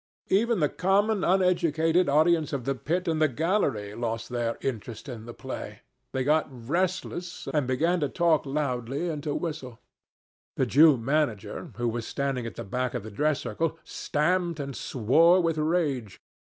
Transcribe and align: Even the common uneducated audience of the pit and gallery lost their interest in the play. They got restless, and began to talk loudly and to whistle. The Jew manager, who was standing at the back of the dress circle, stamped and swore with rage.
Even 0.29 0.61
the 0.61 0.67
common 0.67 1.23
uneducated 1.23 2.09
audience 2.09 2.53
of 2.53 2.63
the 2.65 2.73
pit 2.73 3.07
and 3.07 3.21
gallery 3.37 3.93
lost 3.93 4.29
their 4.29 4.57
interest 4.61 5.07
in 5.07 5.27
the 5.27 5.33
play. 5.35 5.81
They 6.11 6.23
got 6.23 6.47
restless, 6.49 7.47
and 7.53 7.67
began 7.67 7.99
to 7.99 8.09
talk 8.09 8.47
loudly 8.47 9.09
and 9.09 9.21
to 9.21 9.35
whistle. 9.35 9.79
The 10.55 10.65
Jew 10.65 10.97
manager, 10.97 11.71
who 11.77 11.87
was 11.87 12.07
standing 12.07 12.47
at 12.47 12.55
the 12.55 12.63
back 12.63 12.95
of 12.95 13.03
the 13.03 13.11
dress 13.11 13.41
circle, 13.41 13.77
stamped 13.83 14.59
and 14.59 14.75
swore 14.75 15.39
with 15.39 15.59
rage. 15.59 16.19